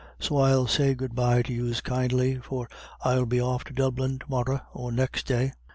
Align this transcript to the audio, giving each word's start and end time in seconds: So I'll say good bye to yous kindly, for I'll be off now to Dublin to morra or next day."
So 0.19 0.37
I'll 0.37 0.65
say 0.65 0.95
good 0.95 1.13
bye 1.13 1.43
to 1.43 1.53
yous 1.53 1.79
kindly, 1.79 2.37
for 2.41 2.67
I'll 3.03 3.27
be 3.27 3.39
off 3.39 3.61
now 3.65 3.69
to 3.69 3.73
Dublin 3.75 4.17
to 4.17 4.25
morra 4.27 4.65
or 4.73 4.91
next 4.91 5.27
day." 5.27 5.51